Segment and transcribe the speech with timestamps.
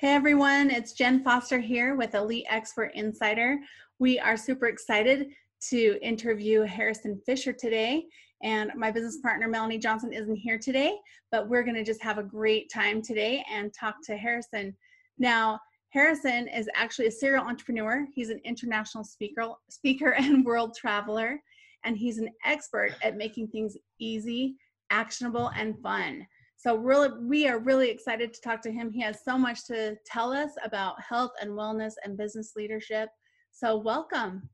[0.00, 3.58] Hey everyone, it's Jen Foster here with Elite Expert Insider.
[3.98, 5.30] We are super excited
[5.70, 8.06] to interview Harrison Fisher today.
[8.44, 10.96] And my business partner, Melanie Johnson, isn't here today,
[11.32, 14.72] but we're going to just have a great time today and talk to Harrison.
[15.18, 15.58] Now,
[15.88, 18.06] Harrison is actually a serial entrepreneur.
[18.14, 21.42] He's an international speaker, speaker and world traveler,
[21.82, 24.58] and he's an expert at making things easy,
[24.90, 26.24] actionable, and fun.
[26.58, 28.90] So really, we are really excited to talk to him.
[28.90, 33.10] He has so much to tell us about health and wellness and business leadership.
[33.52, 34.48] So welcome.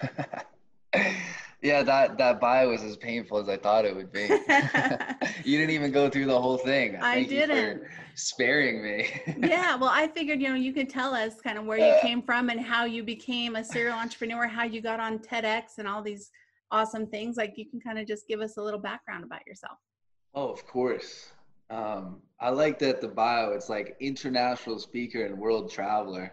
[1.60, 4.20] yeah, that that bio was as painful as I thought it would be.
[5.44, 6.94] you didn't even go through the whole thing.
[6.94, 7.82] I didn't.
[8.14, 9.08] sparing me.
[9.38, 12.22] yeah, well, I figured you know you could tell us kind of where you came
[12.22, 16.00] from and how you became a serial entrepreneur, how you got on TEDx and all
[16.00, 16.30] these
[16.70, 17.36] awesome things.
[17.36, 19.78] Like you can kind of just give us a little background about yourself.
[20.34, 21.30] Oh, of course.
[21.70, 26.32] Um, I like that the bio, it's like international speaker and world traveler.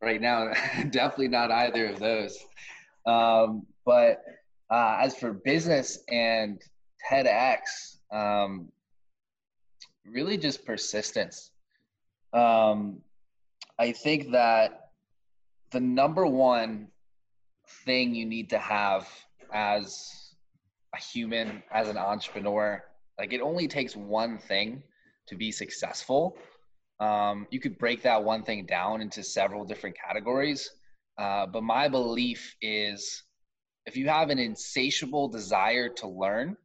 [0.00, 0.52] Right now,
[0.90, 2.38] definitely not either of those.
[3.06, 4.22] Um, but
[4.70, 6.60] uh, as for business and
[7.10, 8.68] TEDx, um,
[10.06, 11.50] really just persistence.
[12.32, 12.98] Um,
[13.78, 14.90] I think that
[15.70, 16.88] the number one
[17.84, 19.08] thing you need to have
[19.52, 20.34] as
[20.94, 22.82] a human, as an entrepreneur,
[23.22, 24.82] like it only takes one thing
[25.28, 26.36] to be successful.
[26.98, 30.68] Um, you could break that one thing down into several different categories.
[31.16, 33.22] Uh, but my belief is
[33.86, 36.56] if you have an insatiable desire to learn,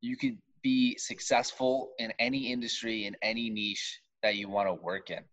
[0.00, 5.10] you could be successful in any industry, in any niche that you want to work
[5.10, 5.24] in.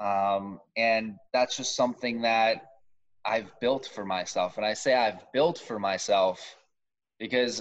[0.00, 2.62] Um, and that's just something that
[3.22, 4.56] I've built for myself.
[4.56, 6.56] And I say I've built for myself
[7.18, 7.60] because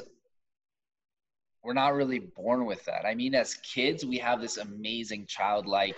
[1.67, 3.05] we're not really born with that.
[3.05, 5.97] I mean, as kids, we have this amazing childlike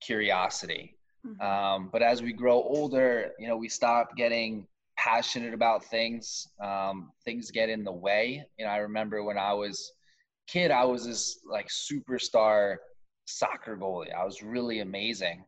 [0.00, 0.96] curiosity.
[1.26, 1.42] Mm-hmm.
[1.42, 6.48] Um, but as we grow older, you know, we stop getting passionate about things.
[6.64, 8.46] Um, things get in the way.
[8.58, 9.92] You know, I remember when I was
[10.46, 12.76] kid, I was this like superstar
[13.26, 14.14] soccer goalie.
[14.14, 15.44] I was really amazing.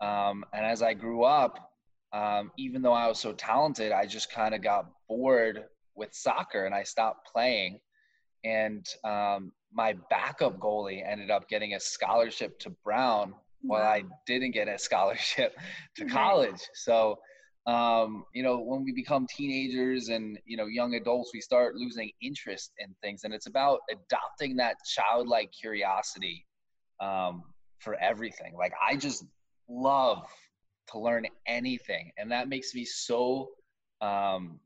[0.00, 1.70] Um, and as I grew up,
[2.14, 5.64] um, even though I was so talented, I just kind of got bored
[5.94, 7.78] with soccer and I stopped playing
[8.44, 14.52] and um, my backup goalie ended up getting a scholarship to Brown while I didn't
[14.52, 15.56] get a scholarship
[15.96, 16.60] to college.
[16.74, 17.18] So,
[17.66, 22.10] um, you know, when we become teenagers and you know young adults, we start losing
[22.20, 26.44] interest in things, and it's about adopting that childlike curiosity
[27.00, 27.42] um,
[27.78, 28.54] for everything.
[28.58, 29.24] Like I just
[29.68, 30.26] love
[30.90, 33.50] to learn anything, and that makes me so.
[34.00, 34.58] Um,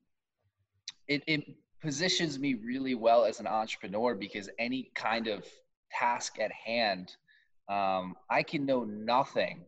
[1.06, 1.44] it, it
[1.80, 5.44] positions me really well as an entrepreneur because any kind of
[5.90, 7.16] task at hand,
[7.68, 9.64] um, I can know nothing,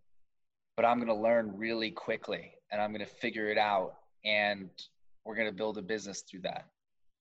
[0.77, 3.95] but I'm going to learn really quickly and I'm going to figure it out.
[4.25, 4.71] And
[5.25, 6.67] we're going to build a business through that.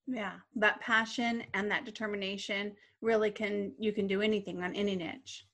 [0.08, 5.46] Yeah, that passion and that determination really can, you can do anything on any niche.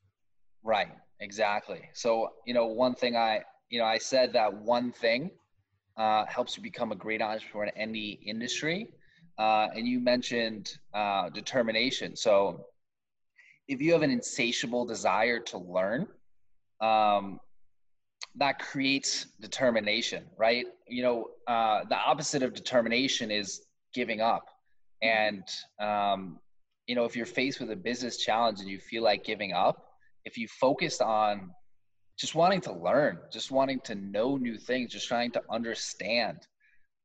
[0.64, 1.82] Right, exactly.
[1.94, 5.32] So, you know, one thing I, you know, I said that one thing
[5.98, 8.90] uh, helps you become a great entrepreneur in any industry
[9.38, 12.16] uh, and you mentioned uh, determination.
[12.16, 12.66] So,
[13.68, 16.08] if you have an insatiable desire to learn,
[16.82, 17.40] um,
[18.36, 20.66] that creates determination, right?
[20.88, 23.62] You know, uh, the opposite of determination is
[23.94, 24.48] giving up.
[25.02, 25.44] And,
[25.80, 26.40] um,
[26.88, 29.86] you know, if you're faced with a business challenge and you feel like giving up,
[30.26, 31.52] if you focus on
[32.18, 36.48] just wanting to learn, just wanting to know new things, just trying to understand,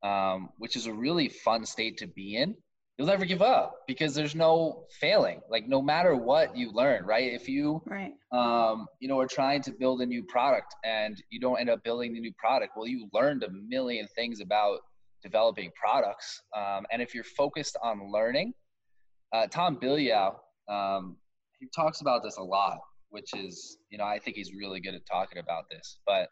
[0.03, 2.55] um, which is a really fun state to be in
[2.99, 5.41] you'll never give up because there's no failing.
[5.49, 7.33] Like no matter what you learn right?
[7.33, 8.13] If you right.
[8.33, 11.83] um, you know are trying to build a new product and you don't end up
[11.85, 14.81] building the new product well you learned a million things about
[15.23, 16.43] developing products.
[16.57, 18.53] Um, and if you're focused on learning
[19.33, 20.35] uh, tom bilyeu
[20.69, 21.17] um,
[21.61, 22.79] he talks about this a lot
[23.11, 26.29] which is you know i think he's really good at talking about this but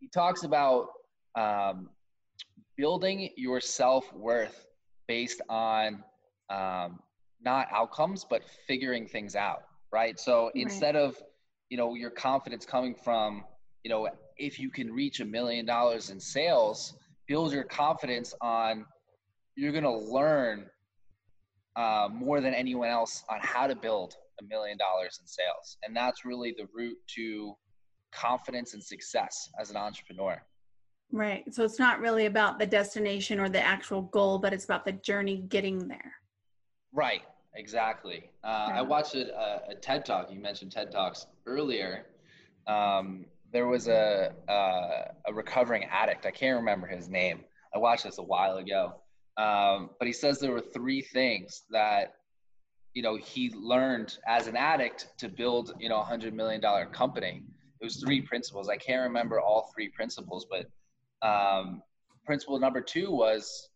[0.00, 0.88] he talks about
[1.36, 1.90] um,
[2.76, 4.66] building your self worth
[5.08, 6.02] based on
[6.50, 7.00] um,
[7.42, 10.18] not outcomes, but figuring things out, right?
[10.18, 10.56] So right.
[10.56, 11.16] instead of
[11.74, 13.44] you know your confidence coming from
[13.82, 16.94] you know if you can reach a million dollars in sales
[17.26, 18.84] build your confidence on
[19.56, 20.66] you're going to learn
[21.76, 25.96] uh, more than anyone else on how to build a million dollars in sales and
[25.96, 27.54] that's really the route to
[28.14, 30.40] confidence and success as an entrepreneur
[31.14, 34.84] right so it's not really about the destination or the actual goal but it's about
[34.84, 36.12] the journey getting there
[36.92, 37.22] right
[37.54, 42.06] exactly uh, i watched a, a, ted talk you mentioned ted talks earlier
[42.66, 44.52] um, there was a, a,
[45.28, 46.26] a recovering addict.
[46.26, 47.44] I can't remember his name.
[47.72, 48.96] I watched this a while ago,
[49.36, 52.16] um, but he says there were three things that
[52.94, 56.86] you know he learned as an addict to build you know a hundred million dollar
[56.86, 57.42] company.
[57.80, 58.68] It was three principles.
[58.68, 60.66] I can't remember all three principles, but
[61.24, 61.82] um,
[62.26, 63.68] principle number two was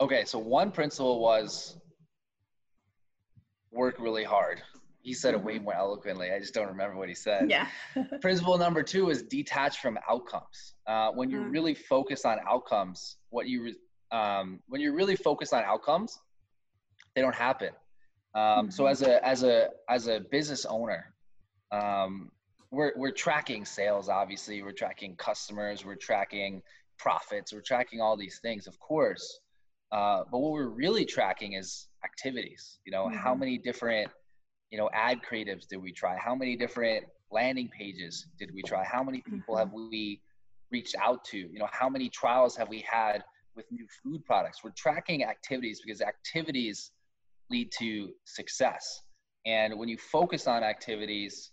[0.00, 0.24] okay.
[0.24, 1.76] So one principle was
[3.70, 4.62] work really hard
[5.08, 5.64] he said it way mm-hmm.
[5.64, 6.32] more eloquently.
[6.32, 7.48] I just don't remember what he said.
[7.48, 7.66] Yeah.
[8.20, 10.74] Principle number two is detach from outcomes.
[10.86, 11.50] Uh, when you mm.
[11.50, 13.74] really focus on outcomes, what you
[14.10, 16.18] um, when you're really focus on outcomes,
[17.14, 17.70] they don't happen.
[18.34, 18.70] Um, mm-hmm.
[18.70, 21.14] So as a as a as a business owner,
[21.72, 22.30] um,
[22.70, 24.08] we're we're tracking sales.
[24.08, 25.84] Obviously, we're tracking customers.
[25.84, 26.62] We're tracking
[26.98, 27.52] profits.
[27.52, 29.40] We're tracking all these things, of course.
[29.90, 32.78] Uh, but what we're really tracking is activities.
[32.84, 33.16] You know, mm-hmm.
[33.16, 34.10] how many different
[34.70, 38.84] you know ad creatives did we try how many different landing pages did we try
[38.84, 39.88] how many people have mm-hmm.
[39.90, 40.20] we
[40.70, 43.24] reached out to you know how many trials have we had
[43.56, 46.92] with new food products we're tracking activities because activities
[47.50, 49.02] lead to success
[49.46, 51.52] and when you focus on activities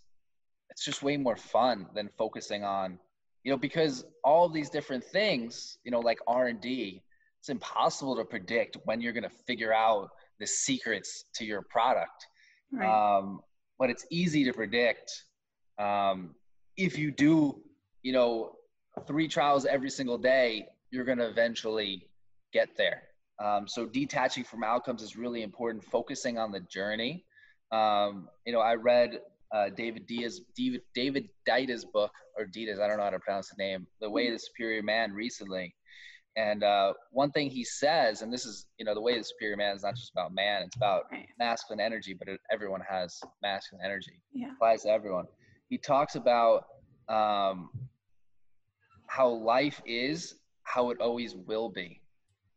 [0.70, 2.98] it's just way more fun than focusing on
[3.44, 7.02] you know because all these different things you know like r&d
[7.38, 10.10] it's impossible to predict when you're going to figure out
[10.40, 12.26] the secrets to your product
[12.72, 13.18] Right.
[13.18, 13.40] Um,
[13.78, 15.24] but it's easy to predict
[15.78, 16.34] um,
[16.76, 17.60] if you do,
[18.02, 18.56] you know,
[19.06, 22.08] three trials every single day, you're going to eventually
[22.52, 23.02] get there.
[23.42, 25.84] Um, so detaching from outcomes is really important.
[25.84, 27.24] Focusing on the journey.
[27.70, 29.20] Um, you know, I read
[29.56, 33.48] uh, David Diaz, David, David Dita's book or Ditas, I don't know how to pronounce
[33.48, 35.74] the name, The Way of the Superior Man recently.
[36.36, 39.56] And uh, one thing he says, and this is, you know, the way the superior
[39.56, 41.26] man is not just about man, it's about right.
[41.38, 44.20] masculine energy, but it, everyone has masculine energy.
[44.34, 44.52] Yeah.
[44.52, 45.24] applies to everyone.
[45.70, 46.66] He talks about
[47.08, 47.70] um,
[49.06, 52.02] how life is, how it always will be.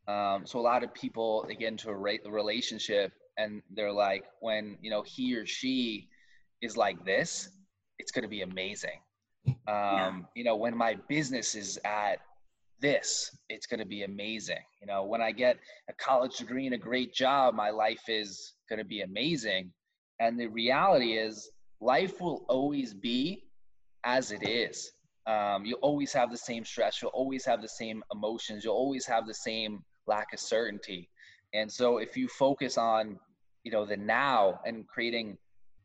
[0.09, 4.25] Um, so a lot of people they get into a re- relationship and they're like,
[4.41, 6.09] when you know he or she
[6.61, 7.49] is like this,
[7.97, 8.99] it's going to be amazing.
[9.67, 10.19] Um, yeah.
[10.35, 12.19] You know, when my business is at
[12.81, 15.57] this it's going to be amazing you know when i get
[15.89, 19.71] a college degree and a great job my life is going to be amazing
[20.19, 21.49] and the reality is
[21.81, 23.43] life will always be
[24.05, 24.91] as it is
[25.27, 29.05] um, you'll always have the same stress you'll always have the same emotions you'll always
[29.05, 31.09] have the same lack of certainty
[31.53, 33.19] and so if you focus on
[33.63, 35.37] you know the now and creating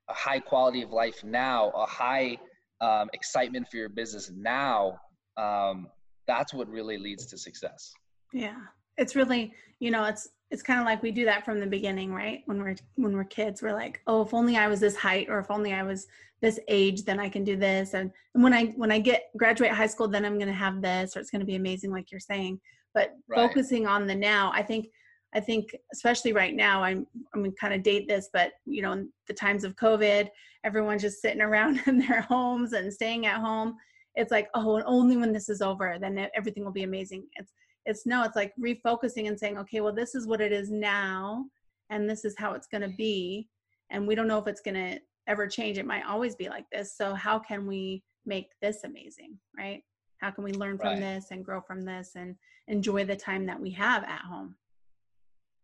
[0.09, 2.37] a high quality of life now a high
[2.81, 4.99] um, excitement for your business now
[5.37, 5.89] um,
[6.27, 7.93] that's what really leads to success.
[8.33, 8.57] Yeah.
[8.97, 12.13] It's really you know it's it's kind of like we do that from the beginning
[12.13, 12.43] right?
[12.47, 15.39] When we're when we're kids we're like oh if only i was this height or
[15.41, 16.07] if only i was
[16.41, 17.95] this age then i can do this.
[17.95, 20.81] And, and when i when i get graduate high school then i'm going to have
[20.81, 22.61] this or it's going to be amazing like you're saying.
[22.95, 23.37] But right.
[23.37, 24.87] focusing on the now i think
[25.35, 28.93] i think especially right now i'm i'm to kind of date this but you know
[28.93, 30.29] in the times of covid
[30.65, 33.77] everyone's just sitting around in their homes and staying at home.
[34.17, 37.27] It's like oh and only when this is over then everything will be amazing.
[37.37, 37.53] It's
[37.87, 41.45] it's no it's like refocusing and saying okay well this is what it is now
[41.91, 43.47] and this is how it's going to be
[43.91, 45.79] and we don't know if it's going to ever change.
[45.79, 49.83] It might always be like this so how can we make this amazing right?
[50.19, 51.01] How can we learn from right.
[51.01, 52.37] this and grow from this and
[52.69, 54.55] enjoy the time that we have at home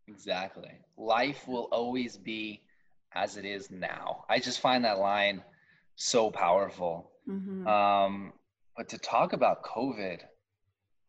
[0.07, 2.61] exactly life will always be
[3.13, 5.43] as it is now i just find that line
[5.95, 7.67] so powerful mm-hmm.
[7.67, 8.33] um,
[8.81, 10.21] but to talk about COVID,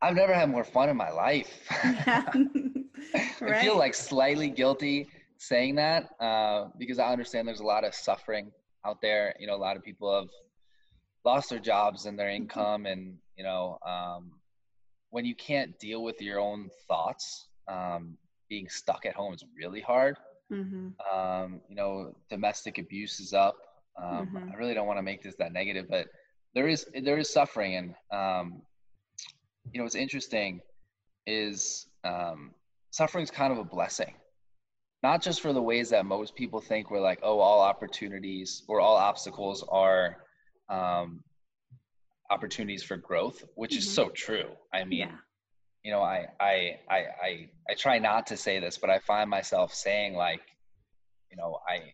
[0.00, 1.66] I've never had more fun in my life.
[1.82, 2.24] Yeah.
[3.40, 3.54] right.
[3.54, 5.08] I feel like slightly guilty
[5.38, 8.50] saying that uh, because I understand there's a lot of suffering
[8.84, 9.34] out there.
[9.38, 10.28] You know, a lot of people have
[11.24, 12.42] lost their jobs and their mm-hmm.
[12.42, 14.32] income, and you know, um,
[15.10, 18.18] when you can't deal with your own thoughts, um,
[18.52, 20.18] being stuck at home is really hard.
[20.52, 20.88] Mm-hmm.
[21.10, 23.56] Um, you know, domestic abuse is up.
[23.96, 24.52] Um, mm-hmm.
[24.52, 26.08] I really don't want to make this that negative, but
[26.54, 28.60] there is there is suffering and um,
[29.72, 30.60] you know what's interesting
[31.26, 32.50] is um,
[32.90, 34.12] suffering is kind of a blessing
[35.02, 38.80] not just for the ways that most people think we're like, oh, all opportunities or
[38.80, 40.18] all obstacles are
[40.68, 41.24] um,
[42.30, 43.78] opportunities for growth, which mm-hmm.
[43.78, 44.50] is so true.
[44.72, 45.16] I mean, yeah.
[45.84, 49.28] You know, I, I, I, I, I try not to say this, but I find
[49.28, 50.42] myself saying like,
[51.30, 51.92] you know, I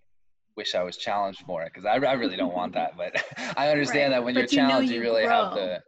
[0.57, 3.23] wish I was challenged more because I, I really don't want that, but
[3.57, 4.19] I understand right.
[4.19, 5.45] that when but you're challenged, you, you really grow.
[5.45, 5.83] have the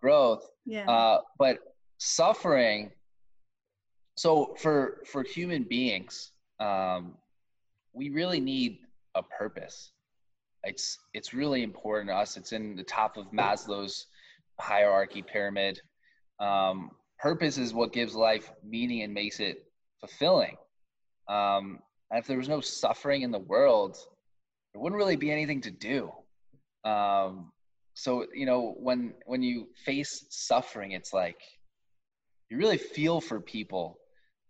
[0.00, 0.42] growth.
[0.64, 0.90] Yeah.
[0.90, 1.58] Uh, but
[1.98, 2.90] suffering.
[4.16, 7.14] So for for human beings, um,
[7.92, 8.78] we really need
[9.14, 9.92] a purpose
[10.66, 12.36] it's it's really important to us.
[12.36, 14.06] It's in the top of Maslow's
[14.58, 15.80] hierarchy pyramid.
[16.40, 19.64] Um, purpose is what gives life meaning and makes it
[20.00, 20.56] fulfilling.
[21.28, 21.80] Um,
[22.10, 23.96] and if there was no suffering in the world,
[24.72, 26.10] there wouldn't really be anything to do.
[26.84, 27.52] Um,
[27.94, 31.40] so you know when when you face suffering, it's like
[32.50, 33.98] you really feel for people.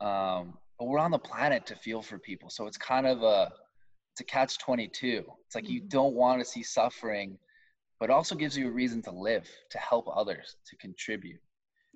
[0.00, 3.50] Um, but we're on the planet to feel for people, so it's kind of a
[4.16, 5.88] it's a catch 22 it's like you mm-hmm.
[5.88, 7.36] don't want to see suffering
[8.00, 11.38] but also gives you a reason to live to help others to contribute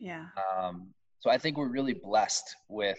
[0.00, 0.26] yeah
[0.58, 0.88] um,
[1.20, 2.98] so i think we're really blessed with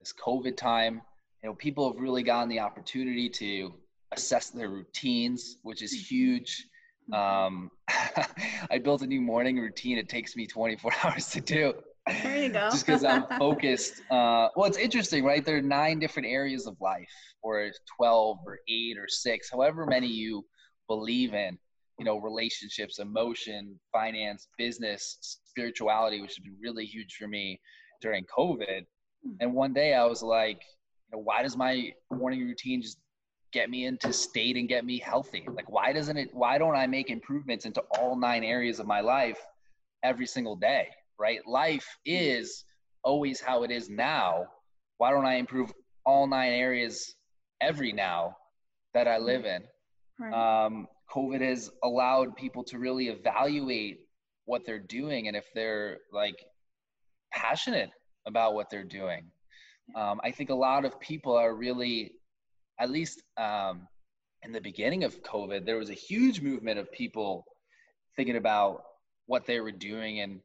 [0.00, 1.00] this covid time
[1.42, 3.72] you know people have really gotten the opportunity to
[4.12, 6.14] assess their routines which is mm-hmm.
[6.14, 6.66] huge
[7.10, 7.46] mm-hmm.
[7.46, 7.70] um,
[8.70, 11.72] i built a new morning routine it takes me 24 hours to do
[12.06, 12.70] there you go.
[12.70, 14.00] Just because I'm focused.
[14.10, 15.44] Uh, well, it's interesting, right?
[15.44, 17.08] There are nine different areas of life,
[17.42, 20.44] or 12, or eight, or six, however many you
[20.88, 21.58] believe in.
[21.98, 27.60] You know, relationships, emotion, finance, business, spirituality, which has been really huge for me
[28.00, 28.86] during COVID.
[29.24, 29.32] Hmm.
[29.40, 30.62] And one day I was like,
[31.06, 32.98] you know, why does my morning routine just
[33.52, 35.46] get me into state and get me healthy?
[35.52, 36.30] Like, why doesn't it?
[36.32, 39.38] Why don't I make improvements into all nine areas of my life
[40.02, 40.88] every single day?
[41.20, 41.46] right?
[41.46, 42.64] Life is
[43.04, 44.46] always how it is now.
[44.96, 45.70] Why don't I improve
[46.06, 47.14] all nine areas
[47.60, 48.36] every now
[48.94, 49.62] that I live in?
[50.18, 50.64] Right.
[50.64, 54.00] Um, COVID has allowed people to really evaluate
[54.50, 56.44] what they're doing and if they're like
[57.32, 57.90] passionate
[58.26, 59.30] about what they're doing.
[59.94, 62.12] Um, I think a lot of people are really,
[62.78, 63.86] at least um,
[64.42, 67.44] in the beginning of COVID, there was a huge movement of people
[68.16, 68.82] thinking about
[69.26, 70.40] what they were doing and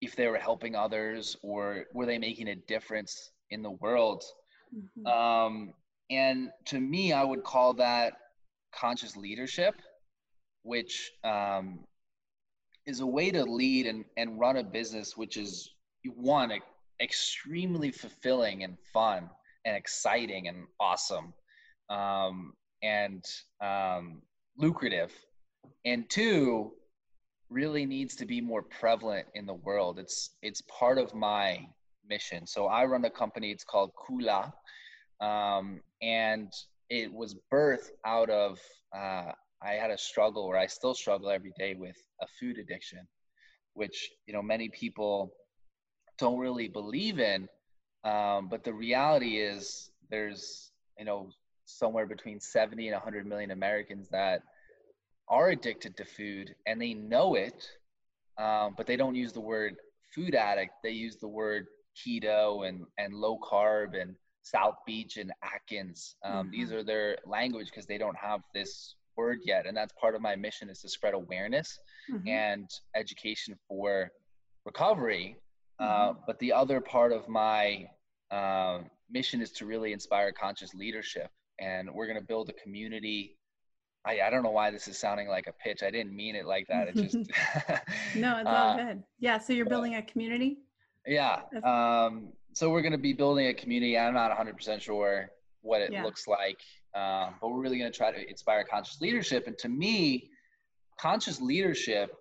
[0.00, 4.24] if they were helping others or were they making a difference in the world
[4.74, 5.06] mm-hmm.
[5.06, 5.74] um,
[6.10, 8.14] and to me i would call that
[8.74, 9.74] conscious leadership
[10.62, 11.80] which um,
[12.88, 15.70] is a way to lead and, and run a business which is
[16.16, 16.52] one
[17.00, 19.28] extremely fulfilling and fun
[19.64, 21.32] and exciting and awesome
[21.90, 23.24] um, and
[23.60, 24.22] um,
[24.56, 25.12] lucrative
[25.84, 26.72] and two
[27.50, 29.98] really needs to be more prevalent in the world.
[29.98, 31.66] It's it's part of my
[32.08, 32.46] mission.
[32.46, 33.50] So I run a company.
[33.50, 34.52] It's called Koohlah,
[35.20, 36.52] um, and
[36.90, 38.58] it was birthed out of
[38.96, 43.06] uh, I had a struggle, where I still struggle every day with a food addiction,
[43.74, 45.32] which you know many people
[46.18, 47.48] don't really believe in.
[48.04, 51.30] Um, but the reality is, there's you know
[51.64, 54.42] somewhere between 70 and 100 million Americans that
[55.28, 57.68] are addicted to food and they know it,
[58.38, 59.76] um, but they don't use the word
[60.14, 60.72] food addict.
[60.82, 66.16] They use the word keto and, and low carb and South Beach and Atkins.
[66.24, 66.50] Um, mm-hmm.
[66.50, 69.66] These are their language because they don't have this word yet.
[69.66, 71.78] And that's part of my mission is to spread awareness
[72.10, 72.26] mm-hmm.
[72.26, 74.10] and education for
[74.64, 75.36] recovery.
[75.78, 76.10] Uh, mm-hmm.
[76.10, 77.86] Uh, but the other part of my
[78.30, 78.78] uh,
[79.10, 81.30] mission is to really inspire conscious leadership.
[81.60, 83.34] And we're going to build a community
[84.06, 85.82] I, I don't know why this is sounding like a pitch.
[85.82, 86.88] I didn't mean it like that.
[86.88, 87.16] It just
[88.14, 89.02] no, it's all uh, good.
[89.18, 89.38] Yeah.
[89.38, 90.58] So you're building a community.
[91.06, 91.40] Yeah.
[91.62, 93.98] Um, so we're going to be building a community.
[93.98, 95.30] I'm not 100% sure
[95.62, 96.04] what it yeah.
[96.04, 96.58] looks like,
[96.94, 99.46] um, but we're really going to try to inspire conscious leadership.
[99.46, 100.30] And to me,
[101.00, 102.14] conscious leadership,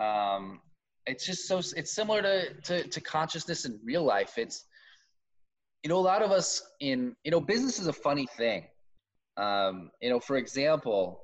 [0.00, 0.60] um,
[1.06, 4.38] it's just so it's similar to, to to consciousness in real life.
[4.38, 4.64] It's
[5.82, 8.64] you know a lot of us in you know business is a funny thing
[9.36, 11.22] um, you know, for example,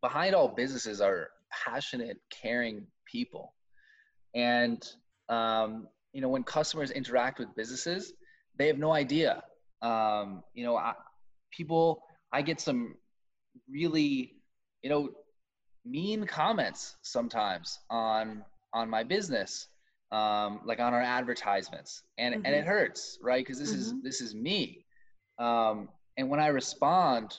[0.00, 1.30] behind all businesses are
[1.64, 3.54] passionate, caring people.
[4.34, 4.84] And,
[5.28, 8.12] um, you know, when customers interact with businesses,
[8.58, 9.42] they have no idea.
[9.82, 10.76] Um, you know,
[11.50, 12.02] people,
[12.32, 12.94] I get some
[13.68, 14.34] really,
[14.82, 15.10] you know,
[15.84, 19.66] mean comments sometimes on on my business
[20.12, 22.44] um, like on our advertisements and mm-hmm.
[22.44, 23.80] and it hurts right because this mm-hmm.
[23.80, 24.84] is this is me
[25.40, 27.34] um, and when I respond,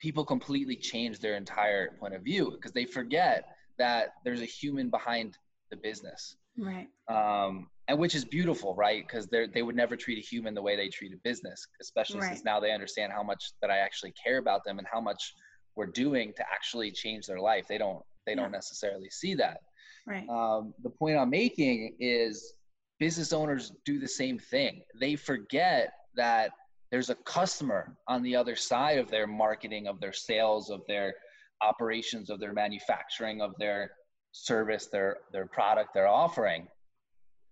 [0.00, 3.44] people completely change their entire point of view because they forget
[3.78, 5.38] that there's a human behind
[5.70, 6.36] the business.
[6.58, 6.88] Right.
[7.08, 9.04] Um, and which is beautiful, right?
[9.06, 12.20] Because they they would never treat a human the way they treat a business, especially
[12.20, 12.28] right.
[12.28, 15.34] since now they understand how much that I actually care about them and how much
[15.74, 17.66] we're doing to actually change their life.
[17.68, 19.58] They don't they don't necessarily see that.
[20.06, 20.28] Right.
[20.28, 22.54] Um, the point I'm making is
[22.98, 24.82] business owners do the same thing.
[25.00, 26.50] They forget that
[26.90, 31.14] there's a customer on the other side of their marketing, of their sales, of their
[31.62, 33.92] operations, of their manufacturing, of their
[34.32, 36.68] service, their their product they're offering.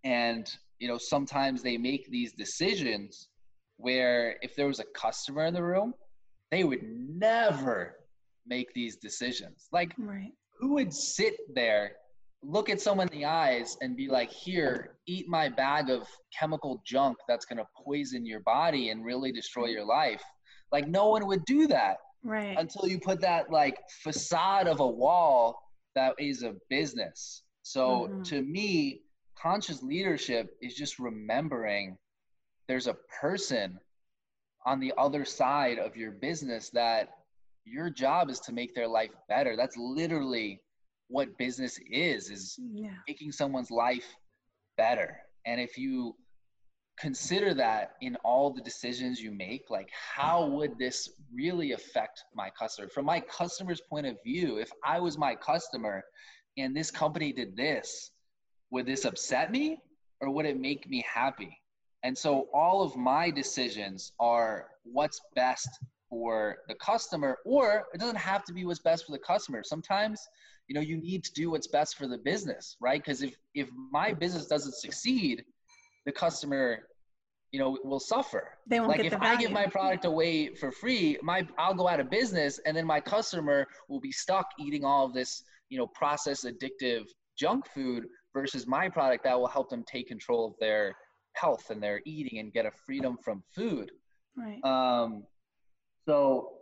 [0.04, 3.28] And you know, sometimes they make these decisions
[3.76, 5.94] where if there was a customer in the room,
[6.50, 7.96] they would never
[8.46, 9.68] make these decisions.
[9.72, 10.32] Like right.
[10.58, 11.92] who would sit there
[12.42, 16.82] look at someone in the eyes and be like, here, eat my bag of chemical
[16.86, 20.22] junk that's going to poison your body and really destroy your life.
[20.72, 21.98] Like, no one would do that.
[22.22, 22.56] Right.
[22.58, 25.60] Until you put that like facade of a wall
[25.94, 27.42] that is a business.
[27.62, 28.22] So mm-hmm.
[28.22, 29.02] to me,
[29.40, 31.96] conscious leadership is just remembering
[32.68, 33.78] there's a person
[34.66, 37.08] on the other side of your business that
[37.64, 39.56] your job is to make their life better.
[39.56, 40.60] That's literally
[41.10, 42.90] what business is is yeah.
[43.08, 44.06] making someone's life
[44.76, 46.14] better and if you
[46.98, 52.48] consider that in all the decisions you make like how would this really affect my
[52.56, 56.02] customer from my customer's point of view if i was my customer
[56.58, 58.12] and this company did this
[58.70, 59.78] would this upset me
[60.20, 61.56] or would it make me happy?
[62.02, 65.68] And so all of my decisions are what's best
[66.08, 69.62] for the customer or it doesn't have to be what's best for the customer.
[69.62, 70.20] Sometimes
[70.68, 73.02] you know you need to do what's best for the business right?
[73.02, 75.44] Because if if my business doesn't succeed
[76.06, 76.86] the customer
[77.52, 78.48] you know will suffer.
[78.66, 79.38] They won't like get if the value.
[79.38, 82.86] i give my product away for free my i'll go out of business and then
[82.86, 88.06] my customer will be stuck eating all of this you know processed addictive junk food
[88.32, 90.94] versus my product that will help them take control of their
[91.34, 93.90] health and their eating and get a freedom from food
[94.36, 95.22] right um
[96.06, 96.52] so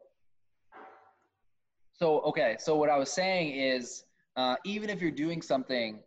[1.99, 4.05] so okay, so what I was saying is,
[4.37, 5.99] uh, even if you're doing something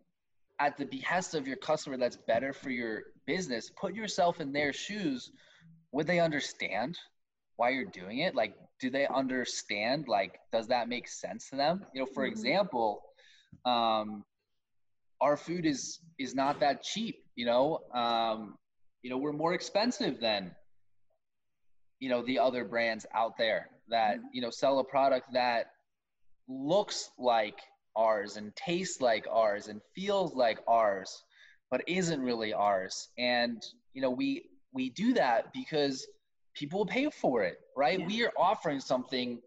[0.59, 4.71] at the behest of your customer that's better for your business, put yourself in their
[4.71, 5.31] shoes.
[5.91, 6.97] Would they understand
[7.57, 8.35] why you're doing it?
[8.35, 10.07] Like, do they understand?
[10.07, 11.85] Like, does that make sense to them?
[11.93, 12.31] You know, for mm-hmm.
[12.31, 13.01] example,
[13.65, 14.23] um,
[15.21, 17.23] our food is is not that cheap.
[17.35, 18.55] You know, um,
[19.03, 20.51] you know, we're more expensive than
[22.01, 24.25] you know the other brands out there that mm-hmm.
[24.33, 25.67] you know sell a product that
[26.49, 27.59] looks like
[27.95, 31.23] ours and tastes like ours and feels like ours
[31.69, 36.07] but isn't really ours and you know we we do that because
[36.55, 38.07] people will pay for it right yeah.
[38.07, 39.39] we are offering something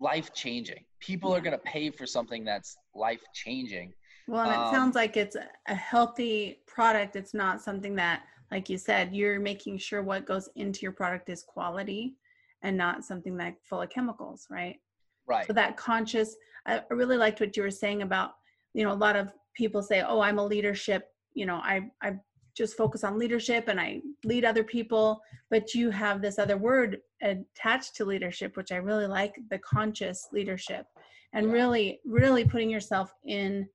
[0.00, 1.36] life changing people yeah.
[1.36, 3.92] are going to pay for something that's life changing
[4.28, 5.36] well and it um, sounds like it's
[5.68, 10.48] a healthy product it's not something that like you said you're making sure what goes
[10.56, 12.16] into your product is quality
[12.62, 14.80] and not something like full of chemicals right
[15.26, 15.46] Right.
[15.46, 16.36] So that conscious,
[16.66, 18.32] I really liked what you were saying about,
[18.74, 22.14] you know, a lot of people say, oh, I'm a leadership, you know, I, I
[22.56, 25.20] just focus on leadership and I lead other people.
[25.50, 30.28] But you have this other word attached to leadership, which I really like the conscious
[30.32, 30.86] leadership
[31.32, 31.52] and yeah.
[31.52, 33.68] really, really putting yourself in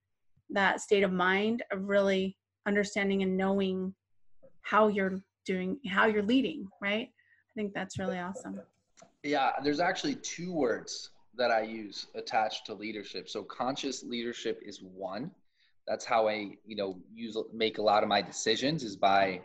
[0.53, 3.93] that state of mind of really understanding and knowing
[4.61, 7.09] how you're doing, how you're leading, right?
[7.09, 8.61] I think that's really awesome.
[9.23, 13.29] Yeah, there's actually two words that I use attached to leadership.
[13.29, 15.31] So conscious leadership is one.
[15.87, 19.41] That's how I, you know, use make a lot of my decisions is by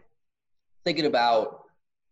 [0.84, 1.62] thinking about,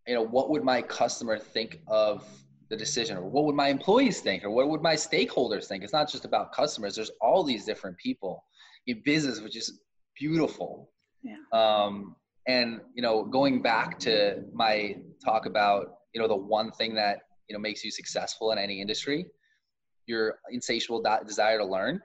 [0.07, 2.27] you know, what would my customer think of
[2.69, 5.83] the decision or what would my employees think or what would my stakeholders think?
[5.83, 6.95] It's not just about customers.
[6.95, 8.43] There's all these different people
[8.87, 9.79] in business, which is
[10.19, 10.89] beautiful.
[11.23, 11.37] Yeah.
[11.51, 12.15] Um,
[12.47, 17.19] and you know, going back to my talk about, you know, the one thing that
[17.49, 19.25] you know makes you successful in any industry
[20.07, 22.01] your insatiable desire to learn.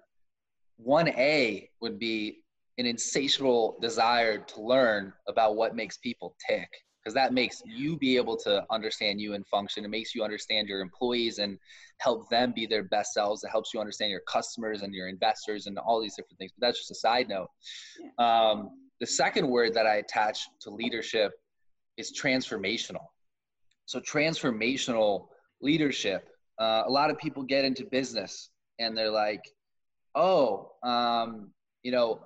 [0.86, 2.38] 1A would be
[2.78, 6.68] an insatiable desire to learn about what makes people tick
[7.02, 9.84] because that makes you be able to understand you and function.
[9.84, 11.58] It makes you understand your employees and
[11.98, 13.42] help them be their best selves.
[13.42, 16.52] It helps you understand your customers and your investors and all these different things.
[16.58, 17.48] But that's just a side note.
[18.18, 21.32] Um, the second word that I attach to leadership
[21.96, 23.06] is transformational.
[23.86, 25.28] So, transformational
[25.62, 29.42] leadership uh, a lot of people get into business and they're like,
[30.14, 31.50] oh, um,
[31.82, 32.20] you know,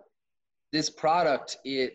[0.73, 1.95] this product, it,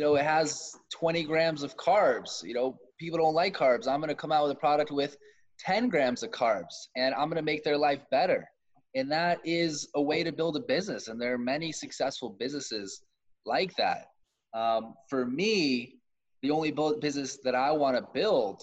[0.00, 2.42] you know, it has 20 grams of carbs.
[2.42, 3.86] You know, people don't like carbs.
[3.86, 5.14] I'm going to come out with a product with
[5.58, 8.48] 10 grams of carbs and I'm going to make their life better.
[8.94, 11.08] And that is a way to build a business.
[11.08, 13.02] And there are many successful businesses
[13.44, 14.06] like that.
[14.54, 15.96] Um, for me,
[16.40, 18.62] the only business that I want to build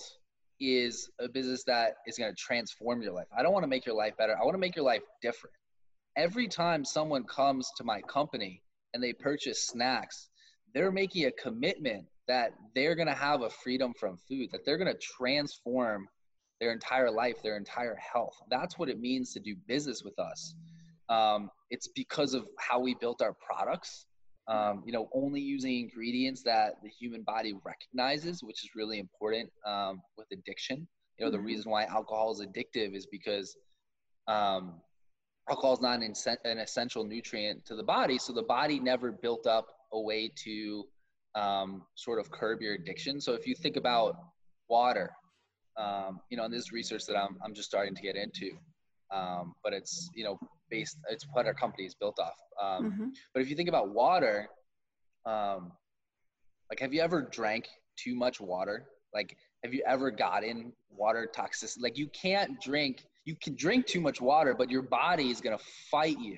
[0.60, 3.28] is a business that is going to transform your life.
[3.38, 4.36] I don't want to make your life better.
[4.36, 5.54] I want to make your life different.
[6.18, 8.64] Every time someone comes to my company
[8.96, 10.30] and they purchase snacks,
[10.78, 14.78] they're making a commitment that they're going to have a freedom from food, that they're
[14.78, 16.08] going to transform
[16.60, 18.36] their entire life, their entire health.
[18.50, 20.54] That's what it means to do business with us.
[21.10, 24.06] Um, it's because of how we built our products
[24.48, 29.52] um, you know, only using ingredients that the human body recognizes, which is really important
[29.66, 30.88] um, with addiction.
[31.18, 31.48] You know, the mm-hmm.
[31.48, 33.58] reason why alcohol is addictive is because
[34.28, 34.76] um,
[35.50, 36.14] alcohol is not an,
[36.46, 38.18] an, essential nutrient to the body.
[38.18, 40.86] So the body never built up a way to
[41.36, 43.22] um, sort of curb your addiction.
[43.22, 44.18] So if you think about
[44.70, 45.12] water,
[45.78, 48.58] um, you know, and this research that I'm, I'm just starting to get into,
[49.14, 53.08] um, but it's, you know, based it's what our company is built off um, mm-hmm.
[53.34, 54.48] but if you think about water
[55.26, 55.72] um,
[56.70, 61.82] like have you ever drank too much water like have you ever gotten water toxicity
[61.82, 65.58] like you can't drink you can drink too much water but your body is going
[65.58, 66.38] to fight you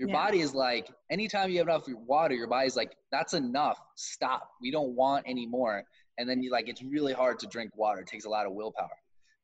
[0.00, 0.14] your yeah.
[0.14, 4.70] body is like anytime you have enough water your body's like that's enough stop we
[4.70, 5.84] don't want any more
[6.18, 8.52] and then you like it's really hard to drink water it takes a lot of
[8.52, 8.88] willpower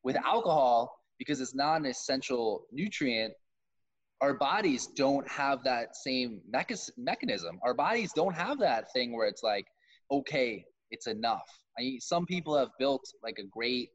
[0.03, 3.33] with alcohol because it's not an essential nutrient
[4.21, 6.41] our bodies don't have that same
[6.97, 7.59] mechanism.
[7.63, 9.67] Our bodies don't have that thing where it's like,
[10.11, 11.45] okay, it's enough.
[11.77, 13.89] I, some people have built like a great,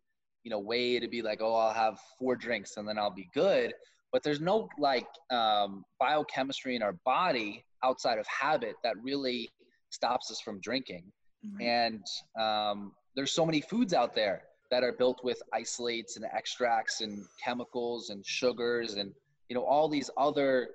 [0.44, 3.28] you know, way to be like, oh, I'll have four drinks and then I'll be
[3.34, 3.72] good.
[4.12, 9.50] But there's no like um, biochemistry in our body outside of habit that really
[9.90, 11.04] stops us from drinking.
[11.46, 11.62] Mm-hmm.
[11.62, 12.06] And
[12.38, 17.26] um, there's so many foods out there that are built with isolates and extracts and
[17.42, 19.12] chemicals and sugars and
[19.48, 20.70] you know all these other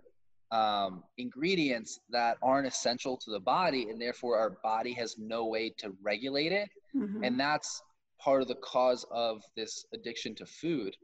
[0.52, 5.72] um, ingredients that aren't essential to the body and therefore our body has no way
[5.80, 7.24] to regulate it mm-hmm.
[7.24, 7.82] and that's
[8.20, 10.96] part of the cause of this addiction to food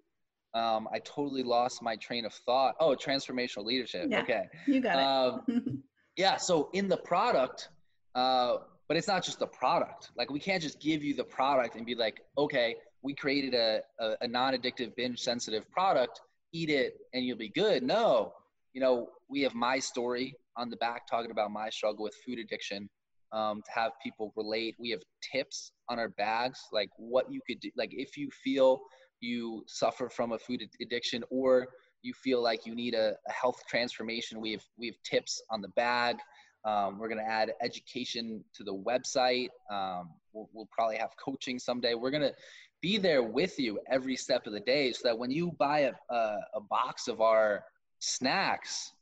[0.53, 4.97] um, i totally lost my train of thought oh transformational leadership yeah, okay you got
[4.97, 5.63] um, it
[6.17, 7.69] yeah so in the product
[8.15, 11.75] uh, but it's not just the product like we can't just give you the product
[11.75, 16.21] and be like okay we created a, a, a non-addictive binge sensitive product
[16.53, 17.83] eat it and you'll be good.
[17.83, 18.33] No,
[18.73, 22.39] you know, we have my story on the back talking about my struggle with food
[22.39, 22.89] addiction
[23.31, 24.75] um, to have people relate.
[24.79, 27.71] We have tips on our bags, like what you could do.
[27.75, 28.81] Like if you feel
[29.23, 31.67] you suffer from a food addiction or
[32.01, 35.61] you feel like you need a, a health transformation, we have we have tips on
[35.61, 36.17] the bag.
[36.65, 39.49] Um, we're going to add education to the website.
[39.69, 41.93] Um, we'll, we'll, probably have coaching someday.
[41.93, 42.33] We're going to
[42.81, 45.91] be there with you every step of the day so that when you buy a,
[46.09, 47.65] a, a box of our
[47.99, 48.93] snacks,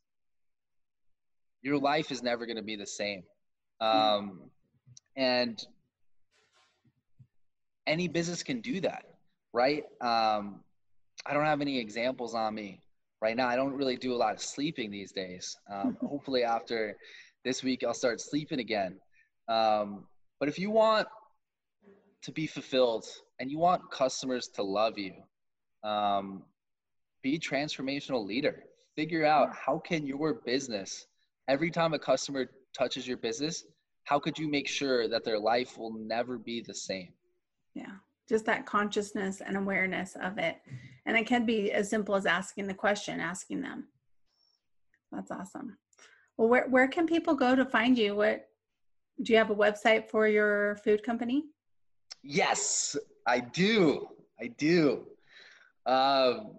[1.62, 3.22] your life is never going to be the same.
[3.80, 4.50] Um,
[5.16, 5.64] and
[7.88, 9.06] any business can do that,
[9.54, 9.84] right?
[10.02, 10.62] Um,
[11.26, 12.80] I don't have any examples on me
[13.22, 13.48] right now.
[13.48, 15.58] I don't really do a lot of sleeping these days.
[15.72, 16.98] Um, hopefully, after
[17.44, 19.00] this week, I'll start sleeping again.
[19.48, 20.06] Um,
[20.40, 21.08] but if you want
[22.22, 23.06] to be fulfilled
[23.40, 25.14] and you want customers to love you
[25.84, 26.44] um,
[27.24, 28.64] be transformational leader
[28.96, 31.08] figure out how can your business
[31.48, 33.66] every time a customer touches your business
[34.04, 37.10] how could you make sure that their life will never be the same
[37.74, 37.96] yeah
[38.32, 40.58] just that consciousness and awareness of it
[41.06, 43.88] and it can be as simple as asking the question asking them
[45.12, 45.78] that's awesome
[46.38, 48.48] well where, where can people go to find you what
[49.22, 51.44] do you have a website for your food company
[52.24, 52.96] Yes,
[53.28, 54.08] I do.
[54.40, 55.06] I do.
[55.86, 56.52] Um,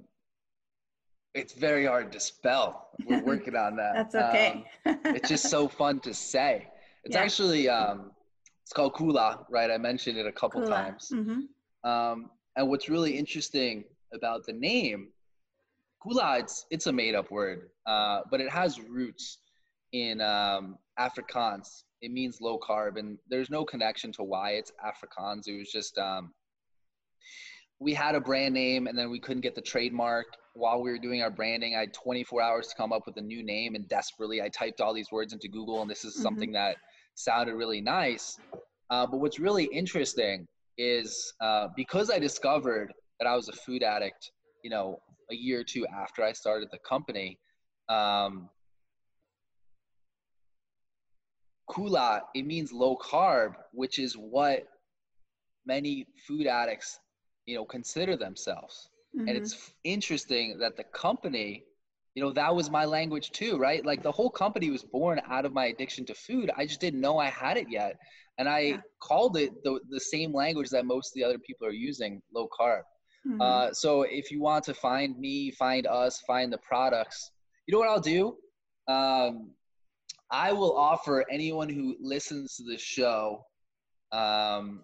[1.35, 2.91] it's very hard to spell.
[3.07, 4.11] We're working on that.
[4.11, 4.65] That's okay.
[4.87, 6.69] um, it's just so fun to say.
[7.05, 7.23] It's yeah.
[7.23, 8.11] actually um,
[8.63, 9.71] it's called Koohlah, right?
[9.71, 10.69] I mentioned it a couple Koohlah.
[10.69, 11.11] times.
[11.13, 11.41] Mm-hmm.
[11.85, 15.09] Um, and what's really interesting about the name,
[16.05, 19.39] Koohlah, it's it's a made up word, uh, but it has roots
[19.93, 25.47] in um, Afrikaans, it means low carb and there's no connection to why it's afrikaans.
[25.47, 26.35] It was just um,
[27.79, 30.27] we had a brand name and then we couldn't get the trademark.
[30.55, 33.23] While we were doing our branding i had 24 hours to come up with a
[33.23, 36.25] new name and desperately i typed all these words into google and this is mm-hmm.
[36.25, 36.77] something that
[37.15, 38.39] sounded really nice.
[38.91, 40.47] Uh, but what's really interesting
[40.79, 44.31] is uh, because i discovered that i was a food addict
[44.65, 44.99] you know
[45.31, 47.39] a year or two after i started the company
[47.89, 48.49] um,
[51.73, 54.65] koohlah, it means low carb, which is what
[55.67, 56.99] many food addicts,
[57.47, 58.89] you know, consider themselves.
[59.17, 59.29] Mm-hmm.
[59.29, 61.65] And it's interesting that the company
[62.15, 63.85] you know that was my language too right?
[63.85, 66.51] Like the whole company was born out of my addiction to food.
[66.57, 67.97] I just didn't know i had it yet.
[68.39, 68.81] And i yeah.
[69.01, 72.49] called it the, the same language that most of the other people are using low
[72.59, 72.83] carb.
[73.27, 73.41] Mm-hmm.
[73.41, 77.31] uh, so if you want to find me find us find the products
[77.67, 78.37] you know what i'll do?
[78.89, 79.53] Um,
[80.31, 83.45] i will offer anyone who listens to the show
[84.13, 84.83] um,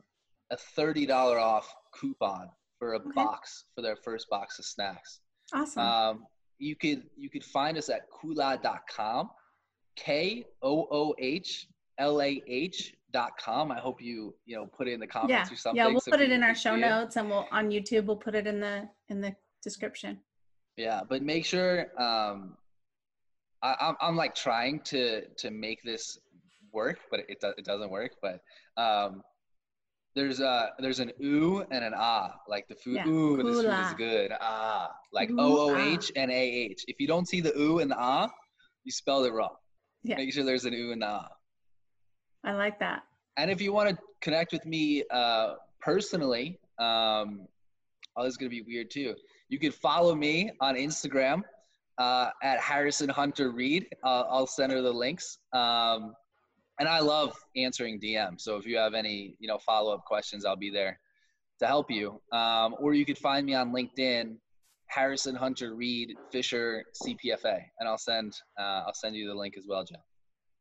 [0.51, 3.11] a $30 off coupon for a okay.
[3.15, 5.21] box for their first box of snacks.
[5.53, 5.83] Awesome.
[5.83, 6.27] Um,
[6.59, 9.31] you could you could find us at koohlah.com,
[9.97, 11.69] K O O H
[11.99, 13.71] L A H dot com.
[13.71, 15.55] I hope you you know put it in the comments yeah.
[15.55, 15.77] or something.
[15.77, 18.35] Yeah, we'll so put it in our show notes and we'll on YouTube we'll put
[18.35, 20.19] it in the in the description.
[20.77, 22.57] Yeah, but make sure um
[23.63, 26.19] I, I'm I'm like trying to to make this
[26.73, 28.13] work, but it it doesn't work.
[28.23, 28.41] But
[28.77, 29.23] um
[30.19, 33.07] there's a there's an ooh and an ah like the food yeah.
[33.07, 36.85] ooh this food is good ah like o o h and a h.
[36.89, 38.29] If you don't see the ooh and the ah
[38.85, 39.57] you spelled it wrong.
[40.03, 40.17] Yeah.
[40.17, 41.29] make sure there's an ooh and ah.
[42.45, 43.03] I like that.
[43.37, 47.47] And if you want to connect with me uh personally um
[48.17, 49.15] oh this is gonna be weird too.
[49.49, 51.43] You can follow me on instagram
[51.99, 53.87] uh, at harrison hunter reed.
[54.03, 55.39] Uh, i'll send her the links.
[55.53, 56.15] Um
[56.79, 58.43] and I love answering DMs.
[58.43, 60.99] So if you have any, you know, follow up questions, I'll be there
[61.61, 62.21] to help you.
[62.33, 64.37] Um, or you could find me on LinkedIn,
[64.87, 69.67] Harrison Hunter Reed Fisher CPFA, and I'll send uh, I'll send you the link as
[69.69, 69.99] well, Jen.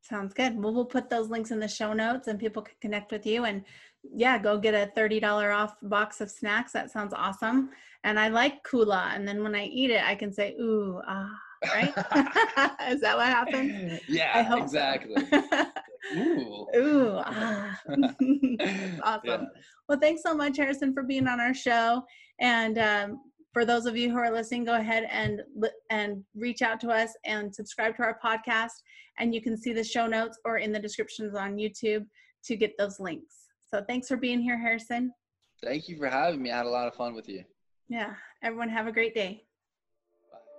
[0.02, 0.62] Sounds good.
[0.62, 3.46] Well, we'll put those links in the show notes, and people can connect with you.
[3.46, 3.64] And
[4.04, 6.74] yeah, go get a thirty dollar off box of snacks.
[6.74, 7.70] That sounds awesome.
[8.04, 11.32] And I like koohlah, and then when I eat it, I can say ooh ah
[11.66, 11.90] right?
[12.90, 14.00] Is that what happened?
[14.08, 15.16] Yeah, exactly.
[15.30, 15.44] So.
[16.16, 16.68] Ooh.
[16.76, 17.22] Ooh.
[17.26, 17.80] Ah.
[19.04, 19.22] awesome.
[19.26, 19.44] Yeah.
[19.90, 22.04] Well, thanks so much, Harrison, for being on our show.
[22.40, 23.22] And um,
[23.54, 25.42] for those of you who are listening, go ahead and
[25.90, 28.74] and reach out to us and subscribe to our podcast.
[29.20, 32.06] And you can see the show notes or in the descriptions on YouTube
[32.46, 33.36] to get those links.
[33.74, 35.12] So thanks for being here, Harrison.
[35.64, 36.52] Thank you for having me.
[36.52, 37.44] I had a lot of fun with you.
[37.90, 38.14] Yeah.
[38.44, 39.47] Everyone have a great day.